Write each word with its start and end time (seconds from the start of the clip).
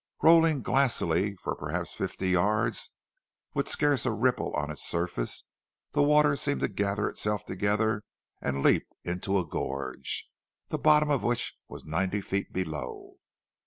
Rolling 0.23 0.63
glassily 0.63 1.35
for 1.35 1.53
perhaps 1.55 1.93
fifty 1.93 2.31
yards, 2.31 2.89
with 3.53 3.67
scarce 3.67 4.03
a 4.03 4.11
ripple 4.11 4.51
on 4.55 4.71
its 4.71 4.81
surface, 4.83 5.43
the 5.91 6.01
water 6.01 6.35
seemed 6.35 6.61
to 6.61 6.67
gather 6.69 7.07
itself 7.07 7.45
together, 7.45 8.03
and 8.41 8.63
leap 8.63 8.87
into 9.03 9.37
a 9.37 9.45
gorge, 9.45 10.27
the 10.69 10.79
bottom 10.79 11.11
of 11.11 11.21
which 11.21 11.53
was 11.69 11.85
ninety 11.85 12.19
feet 12.19 12.51
below. 12.51 13.17